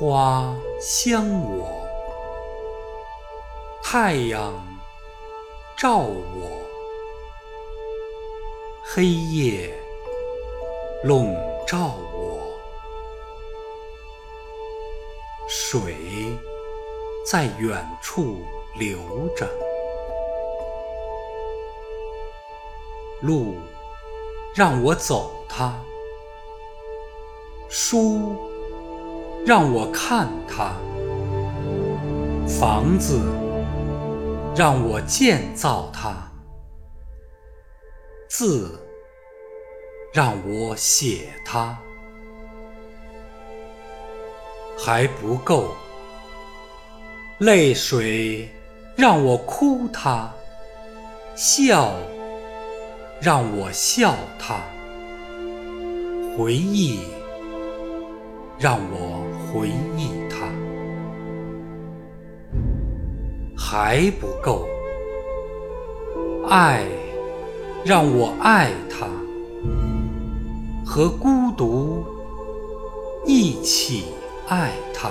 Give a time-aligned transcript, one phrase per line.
[0.00, 1.68] 花香我，
[3.82, 4.54] 太阳
[5.76, 6.16] 照我，
[8.82, 9.78] 黑夜
[11.04, 11.36] 笼
[11.68, 12.40] 罩我，
[15.46, 15.94] 水
[17.26, 18.38] 在远处
[18.78, 18.96] 流
[19.36, 19.46] 着，
[23.20, 23.54] 路
[24.54, 25.78] 让我走它，
[27.68, 28.49] 书
[29.46, 30.72] 让我看它，
[32.46, 33.20] 房子
[34.54, 36.14] 让我建造它，
[38.28, 38.78] 字
[40.12, 41.76] 让我写它，
[44.78, 45.74] 还不够，
[47.38, 48.48] 泪水
[48.94, 50.30] 让我哭它，
[51.34, 51.94] 笑
[53.20, 54.60] 让我笑它，
[56.36, 57.00] 回忆
[58.58, 59.09] 让我
[59.52, 60.46] 回忆它，
[63.56, 64.66] 还不够，
[66.48, 66.84] 爱
[67.84, 69.08] 让我爱他，
[70.84, 72.04] 和孤独
[73.26, 74.04] 一起
[74.48, 75.10] 爱它。